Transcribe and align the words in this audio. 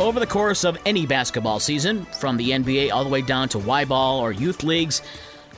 Over 0.00 0.18
the 0.18 0.26
course 0.26 0.64
of 0.64 0.78
any 0.86 1.04
basketball 1.04 1.60
season, 1.60 2.06
from 2.06 2.38
the 2.38 2.52
NBA 2.52 2.90
all 2.90 3.04
the 3.04 3.10
way 3.10 3.20
down 3.20 3.50
to 3.50 3.58
Y 3.58 3.84
ball 3.84 4.18
or 4.18 4.32
youth 4.32 4.62
leagues, 4.62 5.02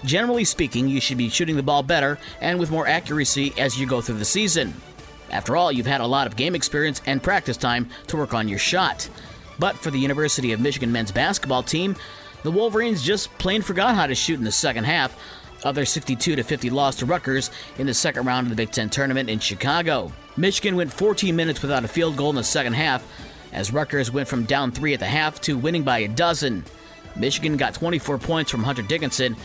generally 0.05 0.45
speaking, 0.45 0.89
you 0.89 1.01
should 1.01 1.17
be 1.17 1.29
shooting 1.29 1.55
the 1.55 1.63
ball 1.63 1.85
better 1.85 2.19
and 2.41 2.59
with 2.59 2.73
more 2.73 2.89
accuracy 2.89 3.55
as 3.57 3.79
you 3.79 3.87
go 3.87 4.01
through 4.01 4.19
the 4.19 4.25
season. 4.25 4.75
After 5.31 5.57
all, 5.57 5.71
you've 5.71 5.87
had 5.87 6.01
a 6.01 6.07
lot 6.09 6.27
of 6.27 6.35
game 6.35 6.57
experience 6.57 7.01
and 7.07 7.23
practice 7.23 7.57
time 7.57 7.89
to 8.09 8.17
work 8.17 8.35
on 8.35 8.49
your 8.49 8.59
shot. 8.59 9.09
But 9.61 9.77
for 9.77 9.93
the 9.93 10.01
University 10.01 10.51
of 10.51 10.59
Michigan 10.59 10.91
men's 10.91 11.13
basketball 11.13 11.63
team, 11.63 11.95
the 12.43 12.51
Wolverines 12.51 13.01
just 13.01 13.31
plain 13.39 13.63
forgot 13.63 13.95
how 13.95 14.09
to 14.09 14.15
shoot 14.17 14.41
in 14.41 14.45
the 14.45 14.51
second 14.51 14.85
half 14.85 15.17
of 15.63 15.77
their 15.77 15.87
62 15.87 16.43
50 16.43 16.69
loss 16.69 16.97
to 16.97 17.07
Rutgers 17.07 17.53
in 17.79 17.87
the 17.87 17.95
second 17.95 18.27
round 18.27 18.47
of 18.47 18.51
the 18.51 18.57
Big 18.57 18.73
Ten 18.73 18.91
tournament 18.91 19.31
in 19.31 19.39
Chicago. 19.39 20.11
Michigan 20.37 20.75
went 20.75 20.93
14 20.93 21.37
minutes 21.37 21.63
without 21.63 21.85
a 21.85 21.89
field 21.89 22.17
goal 22.17 22.31
in 22.31 22.37
the 22.37 22.43
second 22.43 22.73
half, 22.73 23.07
as 23.53 23.73
Rutgers 23.73 24.11
went 24.11 24.29
from 24.29 24.45
down 24.45 24.73
three 24.73 24.95
at 24.95 25.01
the 25.01 25.07
half 25.07 25.41
to 25.43 25.59
winning 25.59 25.83
by 25.83 25.99
a 25.99 26.09
dozen. 26.09 26.65
Michigan 27.17 27.57
got 27.57 27.75
24 27.75 28.19
points 28.19 28.51
from 28.51 28.63
Hunter 28.63 28.83
Dickinson. 28.83 29.37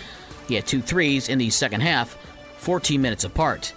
He 0.48 0.56
had 0.56 0.66
two 0.66 0.82
threes 0.82 1.30
in 1.30 1.38
the 1.38 1.50
second 1.50 1.82
half, 1.82 2.18
14 2.58 3.02
minutes 3.02 3.24
apart. 3.26 3.74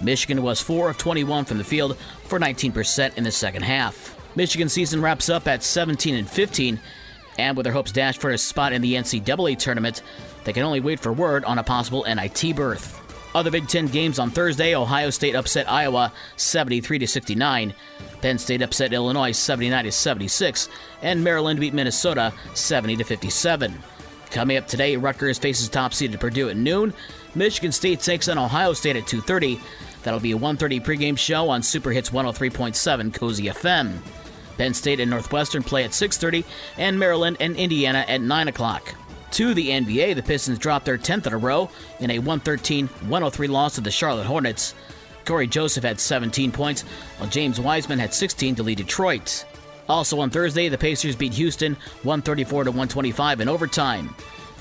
Michigan 0.00 0.42
was 0.42 0.60
4 0.60 0.90
of 0.90 0.98
21 0.98 1.44
from 1.44 1.58
the 1.58 1.64
field 1.64 1.96
for 2.24 2.38
19% 2.38 3.16
in 3.16 3.24
the 3.24 3.30
second 3.30 3.62
half. 3.62 4.16
Michigan 4.36 4.68
season 4.68 5.02
wraps 5.02 5.28
up 5.28 5.46
at 5.46 5.62
17 5.62 6.14
and 6.14 6.28
15, 6.28 6.80
and 7.38 7.56
with 7.56 7.64
their 7.64 7.72
hopes 7.72 7.92
dashed 7.92 8.20
for 8.20 8.30
a 8.30 8.38
spot 8.38 8.72
in 8.72 8.80
the 8.80 8.94
NCAA 8.94 9.58
tournament, 9.58 10.02
they 10.44 10.52
can 10.52 10.62
only 10.62 10.80
wait 10.80 11.00
for 11.00 11.12
word 11.12 11.44
on 11.44 11.58
a 11.58 11.62
possible 11.62 12.04
NIT 12.08 12.56
berth. 12.56 13.01
Other 13.34 13.50
Big 13.50 13.66
Ten 13.68 13.86
games 13.86 14.18
on 14.18 14.30
Thursday: 14.30 14.74
Ohio 14.74 15.10
State 15.10 15.34
upset 15.34 15.70
Iowa 15.70 16.12
73 16.36 17.06
69, 17.06 17.74
Penn 18.20 18.38
State 18.38 18.62
upset 18.62 18.92
Illinois 18.92 19.32
79 19.32 19.90
76, 19.90 20.68
and 21.02 21.24
Maryland 21.24 21.60
beat 21.60 21.74
Minnesota 21.74 22.32
70 22.54 23.02
57. 23.02 23.82
Coming 24.30 24.56
up 24.56 24.66
today, 24.66 24.96
Rutgers 24.96 25.38
faces 25.38 25.68
top-seeded 25.68 26.18
Purdue 26.18 26.48
at 26.48 26.56
noon. 26.56 26.94
Michigan 27.34 27.72
State 27.72 28.00
takes 28.00 28.28
on 28.28 28.38
Ohio 28.38 28.72
State 28.72 28.96
at 28.96 29.06
2:30. 29.06 29.60
That'll 30.02 30.20
be 30.20 30.32
a 30.32 30.38
1:30 30.38 30.80
pregame 30.80 31.18
show 31.18 31.48
on 31.48 31.62
Super 31.62 31.90
Hits 31.90 32.10
103.7 32.10 33.12
Cosy 33.12 33.44
FM. 33.48 33.98
Penn 34.58 34.74
State 34.74 35.00
and 35.00 35.10
Northwestern 35.10 35.62
play 35.62 35.84
at 35.84 35.92
6:30, 35.92 36.44
and 36.76 36.98
Maryland 36.98 37.38
and 37.40 37.56
Indiana 37.56 38.04
at 38.08 38.20
9 38.20 38.48
o'clock. 38.48 38.94
To 39.32 39.54
the 39.54 39.70
NBA, 39.70 40.14
the 40.14 40.22
Pistons 40.22 40.58
dropped 40.58 40.84
their 40.84 40.98
10th 40.98 41.26
in 41.26 41.32
a 41.32 41.38
row 41.38 41.70
in 42.00 42.10
a 42.10 42.20
113-103 42.20 43.48
loss 43.48 43.76
to 43.76 43.80
the 43.80 43.90
Charlotte 43.90 44.26
Hornets. 44.26 44.74
Cory 45.24 45.46
Joseph 45.46 45.84
had 45.84 45.98
17 45.98 46.52
points, 46.52 46.82
while 47.16 47.30
James 47.30 47.58
Wiseman 47.58 47.98
had 47.98 48.12
16 48.12 48.56
to 48.56 48.62
lead 48.62 48.76
Detroit. 48.76 49.46
Also 49.88 50.20
on 50.20 50.28
Thursday, 50.28 50.68
the 50.68 50.76
Pacers 50.76 51.16
beat 51.16 51.32
Houston 51.32 51.76
134 52.02 52.64
to 52.64 52.70
125 52.70 53.40
in 53.40 53.48
overtime. 53.48 54.14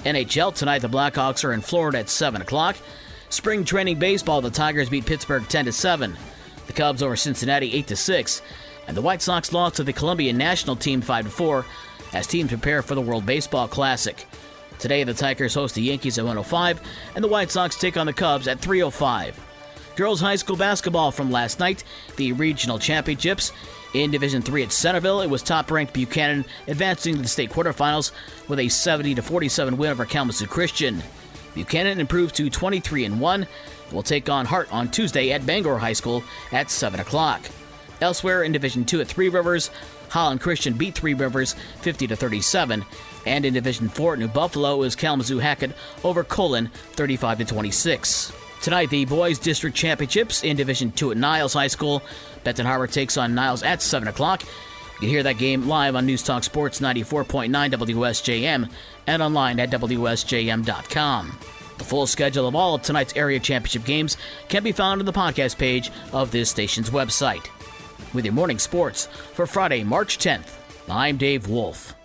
NHL 0.06 0.56
tonight, 0.56 0.80
the 0.80 0.88
Blackhawks 0.88 1.44
are 1.44 1.52
in 1.52 1.60
Florida 1.60 2.00
at 2.00 2.10
7 2.10 2.42
o'clock. 2.42 2.78
Spring 3.30 3.66
training 3.66 4.00
baseball, 4.00 4.40
the 4.40 4.50
Tigers 4.50 4.90
beat 4.90 5.06
Pittsburgh 5.06 5.46
10 5.50 5.66
to 5.66 5.74
7. 5.74 6.16
The 6.68 6.74
Cubs 6.74 7.04
over 7.04 7.18
Cincinnati 7.18 7.74
8 7.74 7.88
to 7.88 7.96
6, 7.98 8.42
and 8.88 8.96
the 8.96 9.02
White 9.02 9.22
Sox 9.22 9.52
lost 9.52 9.76
to 9.76 9.84
the 9.84 9.92
Colombian 9.92 10.38
national 10.38 10.78
team 10.78 11.02
5 11.02 11.26
to 11.26 11.32
4 11.32 11.66
as 12.14 12.26
teams 12.26 12.50
prepare 12.50 12.82
for 12.82 12.96
the 12.96 13.02
World 13.02 13.26
Baseball 13.26 13.68
Classic. 13.68 14.26
Today, 14.82 15.04
the 15.04 15.14
Tigers 15.14 15.54
host 15.54 15.76
the 15.76 15.82
Yankees 15.84 16.18
at 16.18 16.26
105, 16.26 16.82
and 17.14 17.24
the 17.24 17.28
White 17.28 17.52
Sox 17.52 17.76
take 17.76 17.98
on 17.98 18.08
the 18.08 18.14
Cubs 18.14 18.48
at 18.48 18.60
305. 18.60 19.40
Girls 19.96 20.20
high 20.20 20.36
school 20.36 20.56
basketball 20.56 21.12
from 21.12 21.30
last 21.30 21.60
night, 21.60 21.84
the 22.16 22.32
regional 22.34 22.80
championships. 22.80 23.52
In 23.94 24.10
Division 24.10 24.42
3 24.42 24.64
at 24.64 24.72
Centerville, 24.72 25.22
it 25.22 25.30
was 25.30 25.44
top-ranked 25.44 25.94
Buchanan 25.94 26.46
advancing 26.68 27.16
to 27.16 27.22
the 27.22 27.28
state 27.28 27.52
quarterfinals 27.52 28.12
with 28.48 28.58
a 28.58 28.70
70 28.70 29.14
47 29.16 29.78
win 29.78 29.92
over 29.92 30.04
Kalamazoo 30.04 30.48
Christian. 30.48 31.04
Buchanan 31.54 32.00
improved 32.00 32.34
to 32.36 32.50
23 32.50 33.06
and 33.06 33.22
1 33.22 33.42
and 33.44 33.50
will 33.92 34.02
take 34.02 34.30
on 34.30 34.48
Hart 34.48 34.74
on 34.74 34.90
Tuesday 34.90 35.32
at 35.32 35.46
Bangor 35.46 35.78
High 35.78 35.94
School 35.94 36.24
at 36.52 36.72
7 36.72 37.00
o'clock. 37.00 37.42
Elsewhere 38.02 38.44
in 38.44 38.52
Division 38.52 38.84
2 38.84 39.02
at 39.02 39.08
Three 39.08 39.30
Rivers, 39.30 39.70
Holland 40.10 40.42
Christian 40.42 40.74
beat 40.74 40.96
Three 40.96 41.14
Rivers 41.14 41.56
50 41.82 42.08
to 42.08 42.16
37, 42.16 42.84
and 43.26 43.46
in 43.46 43.54
Division 43.54 43.90
4 43.90 44.14
at 44.14 44.20
New 44.20 44.28
Buffalo 44.28 44.82
is 44.84 44.96
Kalamazoo 44.96 45.40
Hackett 45.40 45.72
over 46.04 46.24
Colon 46.24 46.70
35 46.94 47.40
to 47.40 47.46
26. 47.46 48.34
Tonight, 48.62 48.90
the 48.90 49.06
boys 49.06 49.40
district 49.40 49.76
championships 49.76 50.44
in 50.44 50.56
Division 50.58 50.92
2 50.92 51.12
at 51.12 51.18
Niles 51.18 51.54
High 51.54 51.68
School. 51.68 52.02
Benton 52.44 52.66
Harbor 52.66 52.88
takes 52.88 53.18
on 53.18 53.34
Niles 53.34 53.64
at 53.64 53.82
7 53.82 54.08
o'clock. 54.08 54.44
You 54.44 55.00
can 55.00 55.10
hear 55.10 55.24
that 55.24 55.40
game 55.40 55.68
live 55.68 55.96
on 55.96 56.06
News 56.06 56.22
Talk 56.22 56.44
Sports 56.44 56.80
94.9 56.80 57.50
WSJM 57.50 58.70
and 59.08 59.22
online 59.24 59.60
at 59.60 59.72
WSJM.com. 59.72 61.40
The 61.80 61.84
full 61.84 62.06
schedule 62.06 62.48
of 62.48 62.56
all 62.56 62.76
of 62.76 62.84
tonight's 62.84 63.16
area 63.16 63.40
championship 63.40 63.84
games 63.84 64.18
can 64.48 64.64
be 64.64 64.72
found 64.72 65.02
on 65.02 65.06
the 65.06 65.14
podcast 65.14 65.58
page 65.58 65.90
of 66.14 66.30
this 66.30 66.52
station's 66.52 66.92
website. 66.92 67.48
With 68.14 68.26
your 68.26 68.34
morning 68.34 68.60
sports 68.60 69.06
for 69.06 69.48
Friday, 69.48 69.84
March 69.86 70.18
10th, 70.18 70.50
I'm 70.90 71.16
Dave 71.16 71.48
Wolf. 71.48 71.96